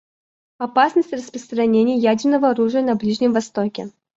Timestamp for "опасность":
0.57-1.13